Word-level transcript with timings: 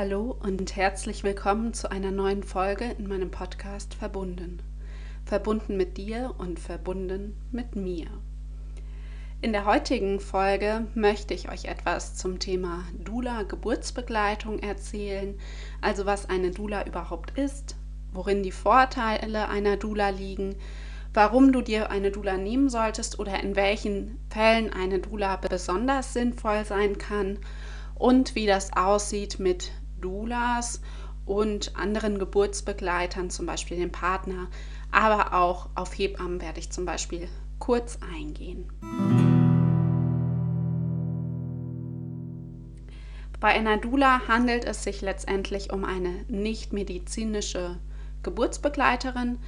Hallo 0.00 0.36
und 0.44 0.76
herzlich 0.76 1.24
willkommen 1.24 1.74
zu 1.74 1.90
einer 1.90 2.12
neuen 2.12 2.44
Folge 2.44 2.84
in 3.00 3.08
meinem 3.08 3.32
Podcast 3.32 3.94
Verbunden. 3.94 4.62
Verbunden 5.24 5.76
mit 5.76 5.96
dir 5.96 6.36
und 6.38 6.60
verbunden 6.60 7.36
mit 7.50 7.74
mir. 7.74 8.06
In 9.40 9.50
der 9.50 9.64
heutigen 9.64 10.20
Folge 10.20 10.86
möchte 10.94 11.34
ich 11.34 11.50
euch 11.50 11.64
etwas 11.64 12.14
zum 12.14 12.38
Thema 12.38 12.84
Dula 12.96 13.42
Geburtsbegleitung 13.42 14.60
erzählen, 14.60 15.36
also 15.80 16.06
was 16.06 16.30
eine 16.30 16.52
Dula 16.52 16.86
überhaupt 16.86 17.36
ist, 17.36 17.74
worin 18.12 18.44
die 18.44 18.52
Vorteile 18.52 19.48
einer 19.48 19.76
Dula 19.76 20.10
liegen, 20.10 20.54
warum 21.12 21.50
du 21.50 21.60
dir 21.60 21.90
eine 21.90 22.12
Dula 22.12 22.36
nehmen 22.36 22.68
solltest 22.68 23.18
oder 23.18 23.42
in 23.42 23.56
welchen 23.56 24.20
Fällen 24.30 24.72
eine 24.72 25.00
Dula 25.00 25.34
besonders 25.38 26.12
sinnvoll 26.12 26.64
sein 26.64 26.98
kann 26.98 27.40
und 27.96 28.36
wie 28.36 28.46
das 28.46 28.72
aussieht 28.76 29.40
mit 29.40 29.72
Doulas 30.00 30.80
und 31.26 31.76
anderen 31.76 32.18
Geburtsbegleitern, 32.18 33.30
zum 33.30 33.46
Beispiel 33.46 33.76
dem 33.76 33.92
Partner, 33.92 34.48
aber 34.90 35.34
auch 35.34 35.68
auf 35.74 35.96
Hebammen 35.96 36.40
werde 36.40 36.60
ich 36.60 36.70
zum 36.70 36.84
Beispiel 36.84 37.28
kurz 37.58 37.98
eingehen. 38.14 38.66
Bei 43.40 43.48
einer 43.48 43.76
Dula 43.76 44.26
handelt 44.26 44.64
es 44.64 44.82
sich 44.82 45.00
letztendlich 45.00 45.72
um 45.72 45.84
eine 45.84 46.24
nicht 46.28 46.72
medizinische 46.72 47.78
Geburtsbegleiterin, 48.22 49.38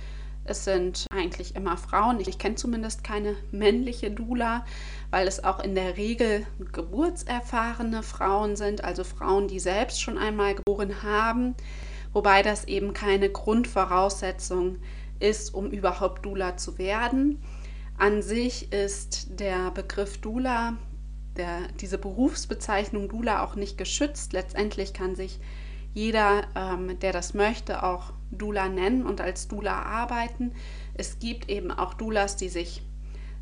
es 0.44 0.64
sind 0.64 1.06
eigentlich 1.12 1.54
immer 1.54 1.76
Frauen. 1.76 2.20
Ich 2.20 2.38
kenne 2.38 2.56
zumindest 2.56 3.04
keine 3.04 3.36
männliche 3.50 4.10
Dula, 4.10 4.64
weil 5.10 5.28
es 5.28 5.44
auch 5.44 5.60
in 5.60 5.74
der 5.74 5.96
Regel 5.96 6.46
geburtserfahrene 6.72 8.02
Frauen 8.02 8.56
sind, 8.56 8.82
also 8.82 9.04
Frauen, 9.04 9.48
die 9.48 9.60
selbst 9.60 10.00
schon 10.00 10.18
einmal 10.18 10.54
geboren 10.54 11.02
haben, 11.02 11.54
wobei 12.12 12.42
das 12.42 12.64
eben 12.64 12.92
keine 12.94 13.30
Grundvoraussetzung 13.30 14.78
ist, 15.20 15.54
um 15.54 15.70
überhaupt 15.70 16.24
Dula 16.24 16.56
zu 16.56 16.78
werden. 16.78 17.40
An 17.98 18.22
sich 18.22 18.72
ist 18.72 19.38
der 19.38 19.70
Begriff 19.70 20.18
Dula, 20.18 20.78
der, 21.36 21.68
diese 21.80 21.98
Berufsbezeichnung 21.98 23.08
Dula 23.08 23.44
auch 23.44 23.54
nicht 23.54 23.76
geschützt. 23.76 24.32
Letztendlich 24.32 24.94
kann 24.94 25.14
sich 25.14 25.38
jeder, 25.94 26.44
ähm, 26.54 26.98
der 27.00 27.12
das 27.12 27.34
möchte, 27.34 27.82
auch 27.82 28.12
Dula 28.30 28.68
nennen 28.68 29.04
und 29.04 29.20
als 29.20 29.48
Dula 29.48 29.82
arbeiten. 29.82 30.52
Es 30.94 31.18
gibt 31.18 31.48
eben 31.48 31.70
auch 31.70 31.94
Dulas, 31.94 32.36
die 32.36 32.48
sich 32.48 32.82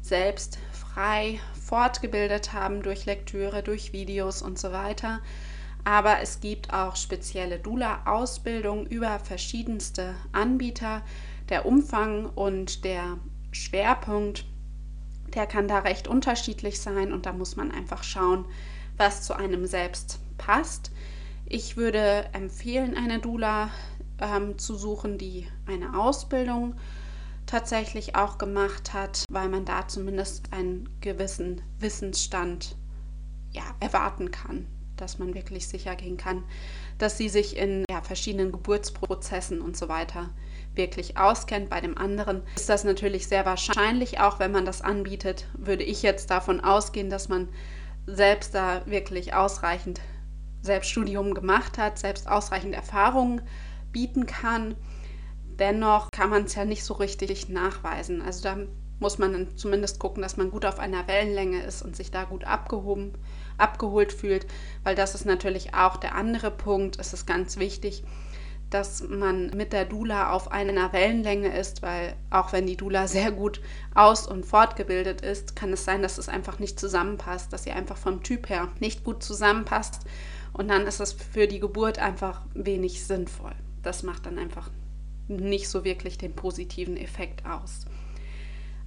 selbst 0.01 0.59
frei 0.73 1.39
fortgebildet 1.61 2.53
haben 2.53 2.83
durch 2.83 3.05
Lektüre, 3.05 3.63
durch 3.63 3.93
Videos 3.93 4.43
und 4.43 4.59
so 4.59 4.73
weiter. 4.73 5.21
Aber 5.85 6.21
es 6.21 6.41
gibt 6.41 6.73
auch 6.73 6.97
spezielle 6.97 7.59
Dula-Ausbildung 7.59 8.87
über 8.87 9.19
verschiedenste 9.19 10.15
Anbieter. 10.33 11.03
Der 11.49 11.67
Umfang 11.67 12.27
und 12.27 12.85
der 12.85 13.19
Schwerpunkt, 13.53 14.45
der 15.35 15.47
kann 15.47 15.69
da 15.69 15.79
recht 15.81 16.09
unterschiedlich 16.09 16.81
sein 16.81 17.13
und 17.13 17.27
da 17.27 17.33
muss 17.33 17.57
man 17.57 17.71
einfach 17.71 18.03
schauen, 18.03 18.45
was 18.97 19.23
zu 19.23 19.35
einem 19.35 19.67
selbst 19.67 20.21
passt. 20.37 20.91
Ich 21.51 21.79
würde 21.79 22.27
empfehlen, 22.35 22.95
eine 22.95 23.21
Dula 23.21 23.71
ähm, 24.21 24.59
zu 24.59 24.77
suchen, 24.77 25.17
die 25.17 25.49
eine 25.65 25.99
Ausbildung 25.99 26.75
tatsächlich 27.47 28.17
auch 28.17 28.37
gemacht 28.37 28.93
hat, 28.93 29.25
weil 29.31 29.49
man 29.49 29.65
da 29.65 29.89
zumindest 29.89 30.53
einen 30.53 30.91
gewissen 31.01 31.63
Wissensstand 31.79 32.77
ja, 33.51 33.63
erwarten 33.81 34.31
kann, 34.31 34.67
dass 34.97 35.19
man 35.19 35.33
wirklich 35.33 35.69
sicher 35.69 35.97
gehen 35.97 36.19
kann, 36.19 36.45
dass 36.99 37.17
sie 37.17 37.31
sich 37.31 37.57
in 37.57 37.85
ja, 37.91 38.03
verschiedenen 38.03 38.53
Geburtsprozessen 38.53 39.63
und 39.63 39.75
so 39.75 39.89
weiter 39.89 40.29
wirklich 40.75 41.17
auskennt. 41.17 41.71
Bei 41.71 41.81
dem 41.81 41.97
anderen 41.97 42.43
ist 42.57 42.69
das 42.69 42.85
natürlich 42.85 43.27
sehr 43.27 43.47
wahrscheinlich, 43.47 44.21
auch 44.21 44.39
wenn 44.39 44.53
man 44.53 44.67
das 44.67 44.83
anbietet, 44.83 45.47
würde 45.55 45.85
ich 45.85 46.03
jetzt 46.03 46.31
davon 46.31 46.61
ausgehen, 46.61 47.09
dass 47.09 47.31
man 47.31 47.49
selbst 48.07 48.55
da 48.55 48.83
wirklich 48.85 49.33
ausreichend 49.33 50.03
Selbststudium 50.69 51.35
gemacht 51.35 51.79
hat, 51.79 51.99
selbst 51.99 52.29
ausreichend 52.29 52.75
Erfahrungen 52.75 53.43
bieten 53.91 54.27
kann. 54.27 54.77
Dennoch 55.59 56.11
kann 56.13 56.31
man 56.31 56.45
es 56.45 56.55
ja 56.55 56.65
nicht 56.65 56.85
so 56.85 56.95
richtig 56.95 57.49
nachweisen. 57.49 58.23
Also 58.23 58.45
da 58.45 58.57
muss 59.01 59.19
man 59.19 59.33
dann 59.33 59.57
zumindest 59.57 59.99
gucken, 59.99 60.23
dass 60.23 60.37
man 60.37 60.51
gut 60.51 60.65
auf 60.65 60.79
einer 60.79 61.09
Wellenlänge 61.09 61.63
ist 61.63 61.83
und 61.83 61.97
sich 61.97 62.11
da 62.11 62.25
gut 62.25 62.45
abgehoben, 62.45 63.15
abgeholt 63.57 64.13
fühlt, 64.13 64.47
weil 64.85 64.95
das 64.95 65.15
ist 65.15 65.25
natürlich 65.25 65.75
auch 65.75 65.97
der 65.97 66.15
andere 66.15 66.51
Punkt. 66.51 66.99
Es 66.99 67.13
ist 67.13 67.27
ganz 67.27 67.59
wichtig, 67.59 68.05
dass 68.71 69.03
man 69.03 69.51
mit 69.57 69.73
der 69.73 69.85
Dula 69.85 70.31
auf 70.31 70.53
einer 70.53 70.93
Wellenlänge 70.93 71.57
ist, 71.57 71.83
weil 71.83 72.15
auch 72.31 72.53
wenn 72.53 72.67
die 72.67 72.77
Dula 72.77 73.09
sehr 73.09 73.31
gut 73.31 73.61
aus- 73.95 74.27
und 74.27 74.45
fortgebildet 74.45 75.23
ist, 75.23 75.57
kann 75.57 75.73
es 75.73 75.85
sein, 75.85 76.03
dass 76.03 76.19
es 76.19 76.29
einfach 76.29 76.59
nicht 76.59 76.79
zusammenpasst, 76.79 77.53
dass 77.53 77.65
sie 77.65 77.73
einfach 77.73 77.97
vom 77.97 78.23
Typ 78.23 78.49
her 78.49 78.69
nicht 78.79 79.05
gut 79.05 79.23
zusammenpasst 79.23 80.03
und 80.53 80.69
dann 80.69 80.87
ist 80.87 81.01
es 81.01 81.13
für 81.13 81.47
die 81.47 81.61
Geburt 81.61 81.99
einfach 81.99 82.43
wenig 82.55 83.05
sinnvoll 83.05 83.55
das 83.83 84.03
macht 84.03 84.27
dann 84.27 84.39
einfach 84.39 84.71
nicht 85.29 85.69
so 85.69 85.85
wirklich 85.85 86.19
den 86.19 86.35
positiven 86.35 86.97
Effekt 86.97 87.45
aus. 87.47 87.87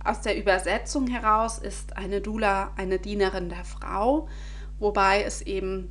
Aus 0.03 0.21
der 0.21 0.37
Übersetzung 0.37 1.07
heraus 1.07 1.59
ist 1.59 1.97
eine 1.97 2.21
Dula 2.21 2.71
eine 2.75 2.99
Dienerin 2.99 3.49
der 3.49 3.63
Frau, 3.63 4.27
wobei 4.79 5.23
es 5.23 5.41
eben 5.41 5.89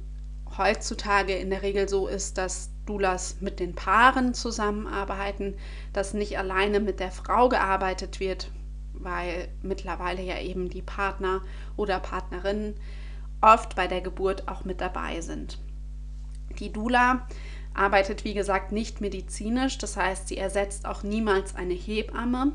heutzutage 0.58 1.34
in 1.34 1.50
der 1.50 1.62
Regel 1.62 1.88
so 1.88 2.08
ist, 2.08 2.36
dass 2.36 2.70
Dulas 2.86 3.36
mit 3.40 3.60
den 3.60 3.76
Paaren 3.76 4.34
zusammenarbeiten, 4.34 5.54
dass 5.92 6.12
nicht 6.12 6.38
alleine 6.38 6.80
mit 6.80 6.98
der 6.98 7.12
Frau 7.12 7.48
gearbeitet 7.48 8.18
wird, 8.18 8.50
weil 8.94 9.48
mittlerweile 9.62 10.22
ja 10.22 10.40
eben 10.40 10.68
die 10.68 10.82
Partner 10.82 11.42
oder 11.76 12.00
Partnerinnen 12.00 12.74
oft 13.40 13.76
bei 13.76 13.86
der 13.86 14.00
Geburt 14.00 14.48
auch 14.48 14.64
mit 14.64 14.80
dabei 14.80 15.20
sind. 15.20 15.58
Die 16.58 16.72
Dula 16.72 17.26
arbeitet, 17.74 18.24
wie 18.24 18.34
gesagt, 18.34 18.72
nicht 18.72 19.00
medizinisch, 19.00 19.78
das 19.78 19.96
heißt, 19.96 20.28
sie 20.28 20.36
ersetzt 20.36 20.86
auch 20.86 21.02
niemals 21.02 21.54
eine 21.54 21.74
Hebamme, 21.74 22.52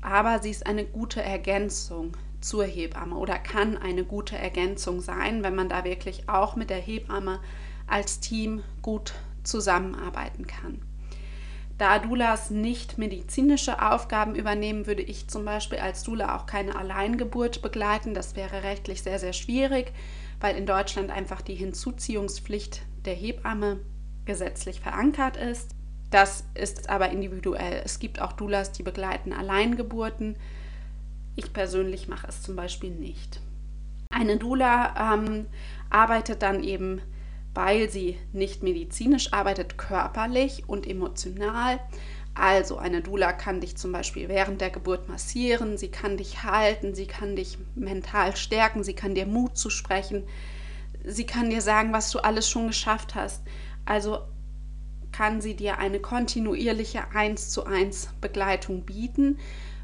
aber 0.00 0.40
sie 0.40 0.50
ist 0.50 0.66
eine 0.66 0.84
gute 0.84 1.22
Ergänzung 1.22 2.16
zur 2.40 2.64
Hebamme 2.64 3.16
oder 3.16 3.38
kann 3.38 3.76
eine 3.76 4.04
gute 4.04 4.36
Ergänzung 4.36 5.00
sein, 5.00 5.42
wenn 5.42 5.54
man 5.54 5.68
da 5.68 5.84
wirklich 5.84 6.28
auch 6.28 6.56
mit 6.56 6.70
der 6.70 6.78
Hebamme 6.78 7.40
als 7.86 8.20
Team 8.20 8.62
gut 8.80 9.14
zusammenarbeiten 9.44 10.46
kann. 10.46 10.80
Da 11.78 11.98
Doulas 11.98 12.50
nicht 12.50 12.98
medizinische 12.98 13.82
Aufgaben 13.82 14.34
übernehmen, 14.34 14.86
würde 14.86 15.02
ich 15.02 15.28
zum 15.28 15.44
Beispiel 15.44 15.78
als 15.78 16.02
Dula 16.02 16.36
auch 16.36 16.46
keine 16.46 16.76
Alleingeburt 16.76 17.62
begleiten. 17.62 18.14
Das 18.14 18.36
wäre 18.36 18.62
rechtlich 18.62 19.02
sehr, 19.02 19.18
sehr 19.18 19.32
schwierig, 19.32 19.92
weil 20.40 20.56
in 20.56 20.66
Deutschland 20.66 21.10
einfach 21.10 21.40
die 21.40 21.54
Hinzuziehungspflicht 21.54 22.82
der 23.04 23.14
Hebamme 23.14 23.80
gesetzlich 24.24 24.80
verankert 24.80 25.36
ist. 25.36 25.74
Das 26.10 26.44
ist 26.54 26.90
aber 26.90 27.10
individuell. 27.10 27.80
Es 27.84 27.98
gibt 27.98 28.20
auch 28.20 28.32
Doulas, 28.32 28.72
die 28.72 28.82
begleiten 28.82 29.32
Alleingeburten. 29.32 30.36
Ich 31.36 31.52
persönlich 31.52 32.06
mache 32.06 32.26
es 32.28 32.42
zum 32.42 32.54
Beispiel 32.54 32.90
nicht. 32.90 33.40
Eine 34.10 34.36
Doula 34.36 35.14
ähm, 35.14 35.46
arbeitet 35.88 36.42
dann 36.42 36.62
eben, 36.62 37.00
weil 37.54 37.90
sie 37.90 38.18
nicht 38.32 38.62
medizinisch 38.62 39.32
arbeitet, 39.32 39.78
körperlich 39.78 40.64
und 40.68 40.86
emotional. 40.86 41.80
Also 42.34 42.78
eine 42.78 43.02
Doula 43.02 43.32
kann 43.32 43.60
dich 43.60 43.76
zum 43.76 43.92
Beispiel 43.92 44.28
während 44.28 44.60
der 44.60 44.70
Geburt 44.70 45.08
massieren, 45.08 45.76
sie 45.76 45.90
kann 45.90 46.16
dich 46.16 46.44
halten, 46.44 46.94
sie 46.94 47.06
kann 47.06 47.36
dich 47.36 47.58
mental 47.74 48.36
stärken, 48.36 48.82
sie 48.84 48.94
kann 48.94 49.14
dir 49.14 49.26
Mut 49.26 49.58
zusprechen, 49.58 50.24
sie 51.04 51.26
kann 51.26 51.50
dir 51.50 51.60
sagen, 51.60 51.92
was 51.92 52.10
du 52.10 52.20
alles 52.20 52.48
schon 52.48 52.68
geschafft 52.68 53.14
hast. 53.14 53.42
Also 53.84 54.20
kann 55.12 55.42
sie 55.42 55.54
dir 55.54 55.78
eine 55.78 56.00
kontinuierliche 56.00 57.02
1 57.14 57.50
zu 57.50 57.66
1 57.66 58.08
Begleitung 58.22 58.86
bieten, 58.86 59.38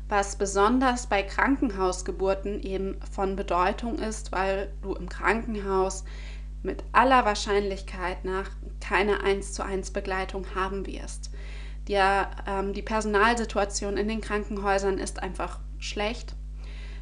was 0.08 0.36
besonders 0.36 1.06
bei 1.06 1.22
Krankenhausgeburten 1.22 2.62
eben 2.62 2.96
von 3.10 3.36
Bedeutung 3.36 3.98
ist, 3.98 4.32
weil 4.32 4.72
du 4.80 4.94
im 4.94 5.10
Krankenhaus 5.10 6.04
mit 6.62 6.84
aller 6.92 7.24
Wahrscheinlichkeit 7.24 8.24
nach 8.24 8.50
keine 8.80 9.22
1 9.22 9.52
zu 9.52 9.64
1 9.64 9.92
Begleitung 9.92 10.46
haben 10.54 10.86
wirst. 10.86 11.30
Die, 11.86 11.98
ähm, 12.46 12.72
die 12.72 12.82
Personalsituation 12.82 13.96
in 13.96 14.08
den 14.08 14.20
Krankenhäusern 14.20 14.98
ist 14.98 15.22
einfach 15.22 15.60
schlecht, 15.78 16.34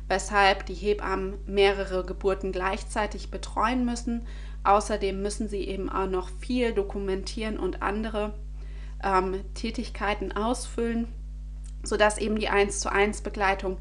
weshalb 0.09 0.67
die 0.67 0.75
Hebammen 0.75 1.35
mehrere 1.47 2.05
Geburten 2.05 2.53
gleichzeitig 2.53 3.31
betreuen 3.31 3.85
müssen 3.85 4.27
Außerdem 4.67 5.23
müssen 5.23 5.49
sie 5.49 5.61
eben 5.61 5.89
auch 5.89 6.09
noch 6.09 6.29
viel 6.41 6.73
dokumentieren 6.73 7.57
und 7.57 7.83
andere 7.83 8.35
ähm, 9.01 9.43
Tätigkeiten 9.55 10.33
ausfüllen, 10.33 11.07
sodass 11.85 12.19
eben 12.19 12.37
die 12.37 12.49
1 12.49 12.81
zu 12.81 12.91
1 12.91 13.21
Begleitung 13.21 13.79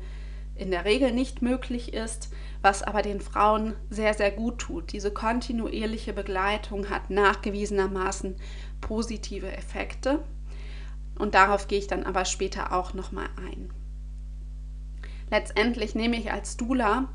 in 0.53 0.69
der 0.69 0.85
Regel 0.85 1.11
nicht 1.11 1.41
möglich 1.41 1.91
ist, 1.95 2.31
was 2.65 2.81
aber 2.81 3.03
den 3.03 3.21
Frauen 3.21 3.75
sehr, 3.91 4.15
sehr 4.15 4.31
gut 4.31 4.57
tut. 4.57 4.91
Diese 4.91 5.11
kontinuierliche 5.11 6.13
Begleitung 6.13 6.89
hat 6.89 7.11
nachgewiesenermaßen 7.11 8.37
positive 8.81 9.55
Effekte 9.55 10.23
und 11.19 11.35
darauf 11.35 11.67
gehe 11.67 11.77
ich 11.77 11.85
dann 11.85 12.03
aber 12.03 12.25
später 12.25 12.73
auch 12.73 12.95
nochmal 12.95 13.27
ein. 13.37 13.69
Letztendlich 15.29 15.93
nehme 15.93 16.17
ich 16.17 16.31
als 16.31 16.57
Dula 16.57 17.07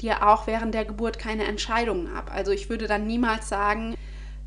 dir 0.00 0.26
auch 0.26 0.46
während 0.46 0.74
der 0.74 0.86
Geburt 0.86 1.18
keine 1.18 1.44
Entscheidungen 1.44 2.08
ab. 2.08 2.30
Also 2.34 2.50
ich 2.52 2.70
würde 2.70 2.86
dann 2.86 3.06
niemals 3.06 3.50
sagen, 3.50 3.96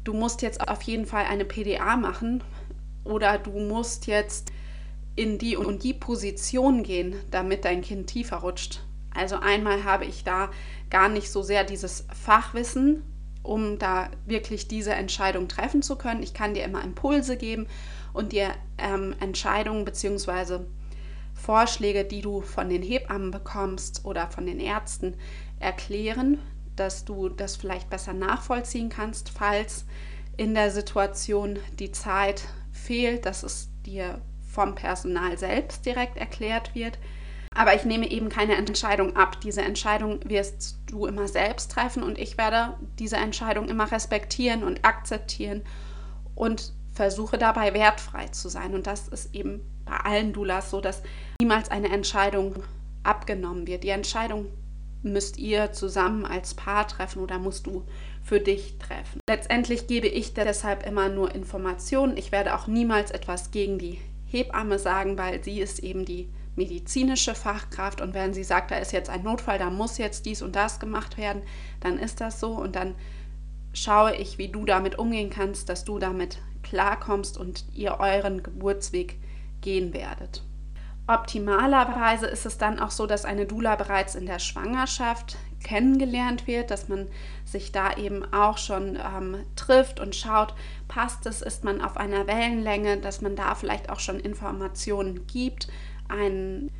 du 0.04 0.14
musst 0.14 0.42
jetzt 0.42 0.68
auf 0.68 0.82
jeden 0.82 1.06
Fall 1.06 1.26
eine 1.26 1.46
PDA 1.46 1.98
machen 1.98 2.44
oder 3.04 3.38
du 3.38 3.52
musst 3.52 4.08
jetzt 4.08 4.52
in 5.16 5.38
die 5.38 5.56
und 5.56 5.84
die 5.84 5.94
Position 5.94 6.82
gehen, 6.82 7.14
damit 7.30 7.64
dein 7.64 7.82
Kind 7.84 8.08
tiefer 8.08 8.38
rutscht. 8.38 8.87
Also 9.18 9.38
einmal 9.38 9.84
habe 9.84 10.06
ich 10.06 10.24
da 10.24 10.50
gar 10.90 11.10
nicht 11.10 11.32
so 11.32 11.42
sehr 11.42 11.64
dieses 11.64 12.06
Fachwissen, 12.24 13.04
um 13.44 13.80
da 13.80 14.10
wirklich 14.26 14.68
diese 14.68 14.94
Entscheidung 14.94 15.48
treffen 15.48 15.82
zu 15.82 15.96
können. 15.96 16.24
Ich 16.24 16.34
kann 16.34 16.54
dir 16.54 16.64
immer 16.64 16.84
Impulse 16.84 17.38
geben 17.38 17.68
und 18.14 18.32
dir 18.32 18.50
ähm, 18.78 19.16
Entscheidungen 19.20 19.86
bzw. 19.86 20.60
Vorschläge, 21.34 22.04
die 22.04 22.22
du 22.22 22.42
von 22.42 22.70
den 22.70 22.82
Hebammen 22.82 23.32
bekommst 23.32 24.06
oder 24.06 24.28
von 24.28 24.46
den 24.46 24.60
Ärzten, 24.60 25.16
erklären, 25.60 26.40
dass 26.76 27.06
du 27.06 27.30
das 27.30 27.56
vielleicht 27.56 27.90
besser 27.90 28.14
nachvollziehen 28.14 28.90
kannst, 28.90 29.30
falls 29.30 29.86
in 30.36 30.54
der 30.54 30.72
Situation 30.72 31.58
die 31.80 31.92
Zeit 31.92 32.44
fehlt, 32.72 33.26
dass 33.26 33.44
es 33.44 33.70
dir 33.86 34.22
vom 34.52 34.76
Personal 34.76 35.38
selbst 35.38 35.86
direkt 35.86 36.18
erklärt 36.18 36.76
wird. 36.76 36.98
Aber 37.56 37.76
ich 37.76 37.86
nehme 37.86 38.10
eben 38.10 38.30
keine 38.30 38.56
Entscheidung 38.56 39.16
ab. 39.16 39.42
Diese 39.42 39.62
Entscheidung 39.62 40.20
wirst 40.26 40.78
du 40.88 41.06
immer 41.06 41.28
selbst 41.28 41.72
treffen 41.72 42.04
und 42.04 42.18
ich 42.18 42.38
werde 42.38 42.78
diese 43.00 43.18
Entscheidung 43.18 43.68
immer 43.70 43.92
respektieren 43.92 44.64
und 44.64 44.86
akzeptieren 44.86 45.64
und 46.36 46.74
versuche 46.94 47.38
dabei 47.38 47.74
wertfrei 47.74 48.28
zu 48.28 48.50
sein. 48.50 48.74
Und 48.74 48.88
das 48.88 49.08
ist 49.08 49.34
eben 49.34 49.62
bei 49.86 49.98
allen 49.98 50.34
Doulas 50.34 50.70
so, 50.70 50.82
dass 50.82 51.02
niemals 51.42 51.70
eine 51.70 51.90
Entscheidung 51.90 52.56
abgenommen 53.04 53.68
wird. 53.68 53.84
Die 53.84 53.90
Entscheidung 53.90 54.48
müsst 55.04 55.38
ihr 55.38 55.72
zusammen 55.72 56.26
als 56.26 56.54
Paar 56.54 56.88
treffen 56.88 57.22
oder 57.22 57.40
musst 57.40 57.68
du 57.68 57.86
für 58.24 58.40
dich 58.40 58.78
treffen. 58.80 59.20
Letztendlich 59.30 59.88
gebe 59.88 60.08
ich 60.08 60.34
deshalb 60.34 60.86
immer 60.86 61.10
nur 61.10 61.34
Informationen. 61.34 62.18
Ich 62.18 62.32
werde 62.32 62.56
auch 62.56 62.68
niemals 62.68 63.12
etwas 63.12 63.52
gegen 63.52 63.78
die 63.78 64.00
Hebamme 64.26 64.80
sagen, 64.80 65.18
weil 65.18 65.44
sie 65.44 65.62
ist 65.62 65.80
eben 65.80 66.04
die 66.04 66.30
medizinische 66.58 67.36
Fachkraft 67.36 68.02
und 68.02 68.14
wenn 68.14 68.34
sie 68.34 68.44
sagt, 68.44 68.72
da 68.72 68.76
ist 68.78 68.92
jetzt 68.92 69.10
ein 69.10 69.24
Notfall, 69.24 69.60
da 69.60 69.70
muss 69.70 69.98
jetzt 69.98 70.26
dies 70.26 70.42
und 70.42 70.56
das 70.56 70.80
gemacht 70.80 71.18
werden, 71.18 71.44
dann 71.80 71.98
ist 71.98 72.20
das 72.20 72.40
so 72.40 72.52
und 72.54 72.76
dann 72.76 72.96
schaue 73.74 74.16
ich, 74.16 74.38
wie 74.38 74.50
du 74.50 74.66
damit 74.66 74.98
umgehen 74.98 75.30
kannst, 75.30 75.70
dass 75.70 75.86
du 75.86 76.00
damit 76.00 76.40
klarkommst 76.64 77.38
und 77.38 77.66
ihr 77.74 78.00
euren 78.00 78.44
Geburtsweg 78.44 79.20
gehen 79.62 79.94
werdet. 79.94 80.44
Optimalerweise 81.10 82.26
ist 82.26 82.46
es 82.46 82.58
dann 82.58 82.80
auch 82.80 82.92
so, 82.92 83.08
dass 83.08 83.24
eine 83.24 83.46
Dula 83.46 83.78
bereits 83.78 84.16
in 84.16 84.26
der 84.26 84.40
Schwangerschaft 84.40 85.38
kennengelernt 85.64 86.48
wird, 86.48 86.70
dass 86.70 86.90
man 86.90 87.08
sich 87.46 87.72
da 87.72 87.96
eben 87.96 88.26
auch 88.34 88.58
schon 88.58 88.98
ähm, 88.98 89.38
trifft 89.56 90.02
und 90.02 90.16
schaut, 90.16 90.54
passt 90.90 91.26
es, 91.26 91.42
ist 91.42 91.64
man 91.64 91.82
auf 91.82 91.96
einer 91.96 92.28
Wellenlänge, 92.28 92.98
dass 92.98 93.22
man 93.22 93.38
da 93.38 93.56
vielleicht 93.56 93.90
auch 93.90 94.02
schon 94.02 94.20
Informationen 94.20 95.26
gibt, 95.28 95.70
einen 96.10 96.72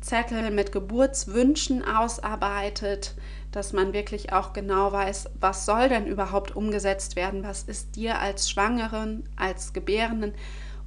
Zettel 0.00 0.50
mit 0.50 0.72
Geburtswünschen 0.72 1.84
ausarbeitet, 1.84 3.14
dass 3.52 3.72
man 3.72 3.92
wirklich 3.92 4.32
auch 4.32 4.52
genau 4.52 4.92
weiß, 4.92 5.30
was 5.40 5.64
soll 5.64 5.88
denn 5.88 6.06
überhaupt 6.06 6.54
umgesetzt 6.54 7.16
werden, 7.16 7.42
was 7.42 7.62
ist 7.62 7.96
dir 7.96 8.18
als 8.18 8.50
Schwangeren, 8.50 9.28
als 9.36 9.72
Gebärenden 9.72 10.34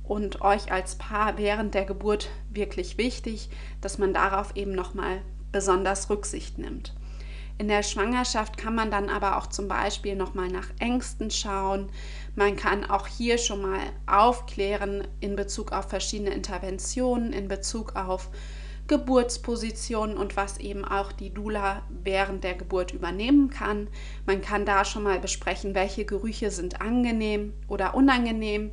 und 0.03 0.41
euch 0.41 0.71
als 0.71 0.95
Paar 0.95 1.37
während 1.37 1.73
der 1.73 1.85
Geburt 1.85 2.29
wirklich 2.49 2.97
wichtig, 2.97 3.49
dass 3.81 3.97
man 3.97 4.13
darauf 4.13 4.55
eben 4.55 4.73
nochmal 4.73 5.21
besonders 5.51 6.09
Rücksicht 6.09 6.57
nimmt. 6.57 6.93
In 7.57 7.67
der 7.67 7.81
Schwangerschaft 7.81 8.57
kann 8.57 8.75
man 8.75 8.91
dann 8.91 9.09
aber 9.09 9.37
auch 9.37 9.47
zum 9.47 9.67
Beispiel 9.67 10.15
nochmal 10.15 10.49
nach 10.49 10.67
Ängsten 10.79 11.31
schauen. 11.31 11.89
Man 12.37 12.55
kann 12.55 12.85
auch 12.85 13.07
hier 13.07 13.39
schon 13.39 13.63
mal 13.63 13.79
aufklären 14.05 15.07
in 15.19 15.35
Bezug 15.35 15.71
auf 15.71 15.89
verschiedene 15.89 16.29
Interventionen, 16.29 17.33
in 17.33 17.47
Bezug 17.47 17.95
auf 17.95 18.29
Geburtspositionen 18.85 20.15
und 20.15 20.37
was 20.37 20.59
eben 20.59 20.85
auch 20.85 21.11
die 21.11 21.33
Dula 21.33 21.81
während 21.89 22.43
der 22.43 22.53
Geburt 22.53 22.93
übernehmen 22.93 23.49
kann. 23.49 23.87
Man 24.27 24.41
kann 24.41 24.65
da 24.65 24.85
schon 24.85 25.01
mal 25.01 25.19
besprechen, 25.19 25.73
welche 25.73 26.05
Gerüche 26.05 26.51
sind 26.51 26.79
angenehm 26.79 27.53
oder 27.67 27.95
unangenehm 27.95 28.69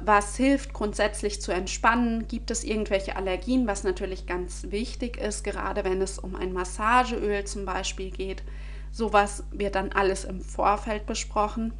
was 0.00 0.36
hilft 0.36 0.72
grundsätzlich 0.72 1.42
zu 1.42 1.50
entspannen? 1.50 2.28
Gibt 2.28 2.52
es 2.52 2.62
irgendwelche 2.62 3.16
Allergien, 3.16 3.66
was 3.66 3.82
natürlich 3.82 4.26
ganz 4.26 4.68
wichtig 4.70 5.16
ist, 5.16 5.42
gerade 5.42 5.82
wenn 5.82 6.00
es 6.00 6.20
um 6.20 6.36
ein 6.36 6.52
Massageöl 6.52 7.44
zum 7.44 7.64
Beispiel 7.64 8.12
geht? 8.12 8.44
Sowas 8.92 9.42
wird 9.50 9.74
dann 9.74 9.90
alles 9.90 10.24
im 10.24 10.40
Vorfeld 10.40 11.04
besprochen, 11.04 11.72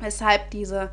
weshalb 0.00 0.50
diese 0.50 0.90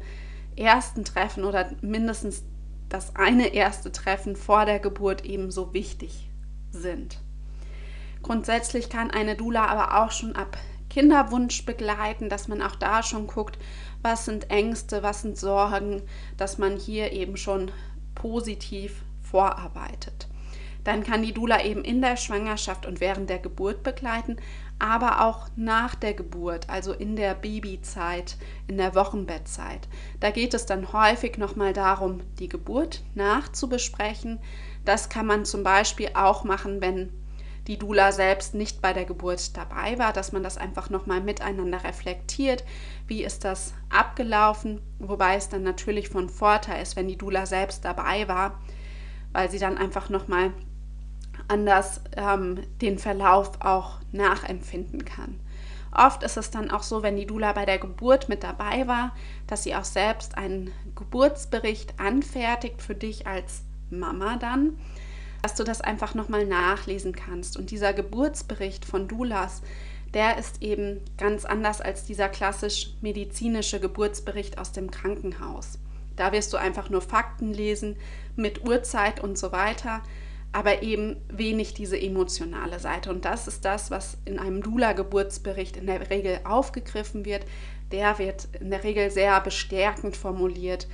ersten 0.56 1.06
Treffen 1.06 1.44
oder 1.44 1.72
mindestens 1.82 2.44
das 2.90 3.16
eine 3.16 3.54
erste 3.54 3.92
Treffen 3.92 4.36
vor 4.36 4.66
der 4.66 4.80
Geburt 4.80 5.26
eben 5.26 5.52
so 5.52 5.74
wichtig 5.74 6.30
sind. 6.72 7.20
Grundsätzlich 8.24 8.90
kann 8.90 9.12
eine 9.12 9.36
Dula 9.36 9.66
aber 9.66 10.04
auch 10.04 10.12
schon 10.12 10.36
ab 10.36 10.58
Kinderwunsch 10.90 11.66
begleiten, 11.66 12.30
dass 12.30 12.48
man 12.48 12.62
auch 12.62 12.76
da 12.76 13.04
schon 13.04 13.28
guckt, 13.28 13.58
was 14.02 14.26
sind 14.26 14.50
Ängste, 14.50 15.04
was 15.04 15.22
sind 15.22 15.38
Sorgen, 15.38 16.02
dass 16.38 16.58
man 16.58 16.78
hier 16.78 17.12
eben 17.12 17.38
schon 17.38 17.72
positiv 18.16 19.04
vorarbeitet. 19.22 20.28
Dann 20.88 21.04
kann 21.04 21.22
die 21.22 21.34
Dula 21.34 21.66
eben 21.66 21.84
in 21.84 22.02
der 22.02 22.16
Schwangerschaft 22.16 22.86
und 22.86 23.02
während 23.02 23.30
der 23.30 23.40
Geburt 23.40 23.84
begleiten, 23.84 24.38
aber 24.80 25.20
auch 25.26 25.50
nach 25.58 25.96
der 25.96 26.14
Geburt, 26.14 26.70
also 26.70 26.94
in 26.94 27.18
der 27.18 27.34
Babyzeit, 27.34 28.38
in 28.68 28.78
der 28.78 28.96
Wochenbettzeit. 28.96 29.90
Da 30.22 30.32
geht 30.32 30.54
es 30.54 30.66
dann 30.66 30.94
häufig 30.94 31.38
nochmal 31.38 31.74
darum, 31.74 32.22
die 32.40 32.48
Geburt 32.48 33.04
nachzubesprechen. 33.16 34.40
Das 34.86 35.10
kann 35.10 35.26
man 35.26 35.44
zum 35.44 35.62
Beispiel 35.62 36.12
auch 36.14 36.46
machen, 36.46 36.80
wenn 36.80 37.12
die 37.68 37.78
Dula 37.78 38.14
selbst 38.14 38.54
nicht 38.54 38.82
bei 38.82 38.94
der 38.94 39.04
Geburt 39.04 39.58
dabei 39.58 40.00
war, 40.00 40.14
dass 40.14 40.32
man 40.32 40.42
das 40.42 40.58
einfach 40.58 40.90
nochmal 40.90 41.20
miteinander 41.20 41.84
reflektiert. 41.84 42.64
Wie 43.08 43.26
ist 43.26 43.44
das 43.44 43.74
abgelaufen? 43.90 44.80
Wobei 45.00 45.36
es 45.36 45.50
dann 45.50 45.64
natürlich 45.64 46.08
von 46.08 46.30
Vorteil 46.30 46.82
ist, 46.82 46.96
wenn 46.96 47.10
die 47.10 47.18
Dula 47.18 47.46
selbst 47.46 47.84
dabei 47.84 48.30
war, 48.30 48.62
weil 49.34 49.52
sie 49.52 49.60
dann 49.60 49.78
einfach 49.78 50.08
nochmal 50.08 50.54
anders 51.48 52.02
ähm, 52.16 52.62
den 52.82 53.00
Verlauf 53.00 53.62
auch 53.62 54.00
nachempfinden 54.12 55.06
kann. 55.06 55.40
Oft 55.92 56.24
ist 56.24 56.38
es 56.38 56.52
dann 56.52 56.70
auch 56.70 56.84
so, 56.84 57.02
wenn 57.02 57.16
die 57.16 57.26
Dula 57.26 57.54
bei 57.54 57.66
der 57.66 57.80
Geburt 57.80 58.30
mit 58.30 58.44
dabei 58.44 58.88
war, 58.88 59.16
dass 59.48 59.64
sie 59.64 59.76
auch 59.76 59.86
selbst 59.86 60.38
einen 60.38 60.72
Geburtsbericht 60.96 62.00
anfertigt 62.00 62.82
für 62.82 62.96
dich 62.96 63.26
als 63.26 63.64
Mama 63.90 64.36
dann 64.38 64.78
dass 65.42 65.56
du 65.56 65.64
das 65.64 65.82
einfach 65.82 66.14
nochmal 66.14 66.46
nachlesen 66.46 67.14
kannst. 67.14 67.58
Und 67.58 67.72
dieser 67.72 67.94
Geburtsbericht 67.94 68.86
von 68.86 69.08
Dulas, 69.08 69.62
der 70.14 70.38
ist 70.38 70.62
eben 70.62 71.02
ganz 71.18 71.46
anders 71.46 71.82
als 71.82 72.06
dieser 72.06 72.30
klassisch 72.30 72.92
medizinische 73.02 73.80
Geburtsbericht 73.80 74.58
aus 74.58 74.72
dem 74.72 74.92
Krankenhaus. 74.92 75.80
Da 76.16 76.32
wirst 76.32 76.52
du 76.54 76.58
einfach 76.58 76.90
nur 76.90 77.02
Fakten 77.02 77.54
lesen 77.54 77.96
mit 78.36 78.68
Uhrzeit 78.68 79.20
und 79.20 79.38
so 79.38 79.52
weiter, 79.52 80.02
aber 80.52 80.82
eben 80.82 81.18
wenig 81.30 81.74
diese 81.74 82.00
emotionale 82.00 82.80
Seite. 82.80 83.10
Und 83.10 83.26
das 83.26 83.48
ist 83.48 83.66
das, 83.66 83.92
was 83.92 84.18
in 84.26 84.40
einem 84.40 84.62
Dula-Geburtsbericht 84.62 85.78
in 85.78 85.88
der 85.88 86.10
Regel 86.10 86.40
aufgegriffen 86.46 87.26
wird. 87.26 87.46
Der 87.92 88.18
wird 88.20 88.48
in 88.60 88.70
der 88.70 88.84
Regel 88.84 89.12
sehr 89.12 89.40
bestärkend 89.42 90.16
formuliert, 90.18 90.88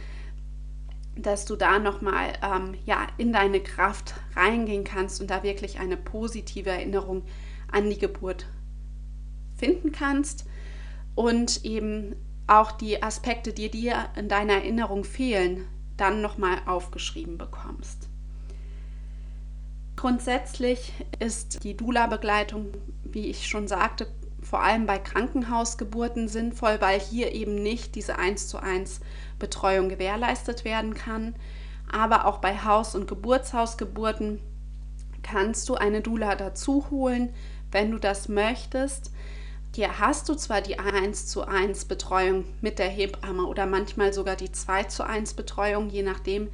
dass 1.15 1.45
du 1.45 1.55
da 1.55 1.79
nochmal 1.79 2.33
ähm, 2.41 2.75
ja, 2.85 3.07
in 3.17 3.31
deine 3.31 3.61
Kraft 3.61 4.15
reingehen 4.35 4.83
kannst 4.83 5.21
und 5.21 5.29
da 5.29 5.43
wirklich 5.43 5.79
eine 5.79 5.97
positive 5.97 6.71
Erinnerung 6.71 7.23
an 7.71 7.89
die 7.89 7.97
Geburt 7.97 8.47
finden 9.55 9.91
kannst 9.91 10.45
und 11.15 11.63
eben 11.63 12.15
auch 12.47 12.71
die 12.71 13.01
Aspekte, 13.01 13.53
die 13.53 13.69
dir 13.69 14.09
in 14.15 14.27
deiner 14.27 14.53
Erinnerung 14.53 15.03
fehlen, 15.03 15.65
dann 15.97 16.21
nochmal 16.21 16.57
aufgeschrieben 16.65 17.37
bekommst. 17.37 18.09
Grundsätzlich 19.95 20.91
ist 21.19 21.63
die 21.63 21.77
Dula-Begleitung, 21.77 22.73
wie 23.03 23.27
ich 23.27 23.47
schon 23.47 23.67
sagte, 23.67 24.07
vor 24.41 24.61
allem 24.61 24.85
bei 24.85 24.99
Krankenhausgeburten 24.99 26.27
sinnvoll, 26.27 26.77
weil 26.79 26.99
hier 26.99 27.31
eben 27.31 27.55
nicht 27.55 27.95
diese 27.95 28.17
1 28.17 28.47
zu 28.47 28.57
1 28.61 28.99
Betreuung 29.39 29.89
gewährleistet 29.89 30.65
werden 30.65 30.93
kann. 30.93 31.35
Aber 31.91 32.25
auch 32.25 32.39
bei 32.39 32.57
Haus- 32.57 32.95
und 32.95 33.07
Geburtshausgeburten 33.07 34.39
kannst 35.21 35.69
du 35.69 35.75
eine 35.75 36.01
Dula 36.01 36.35
dazu 36.35 36.85
holen, 36.91 37.33
wenn 37.71 37.91
du 37.91 37.97
das 37.97 38.27
möchtest. 38.27 39.11
Hier 39.75 39.99
hast 39.99 40.29
du 40.29 40.35
zwar 40.35 40.61
die 40.61 40.77
1 40.77 41.27
zu 41.27 41.47
1 41.47 41.85
Betreuung 41.85 42.45
mit 42.61 42.77
der 42.77 42.89
Hebamme 42.89 43.45
oder 43.45 43.65
manchmal 43.65 44.13
sogar 44.13 44.35
die 44.35 44.51
2 44.51 44.83
zu 44.83 45.03
1 45.03 45.33
Betreuung, 45.33 45.89
je 45.89 46.03
nachdem, 46.03 46.49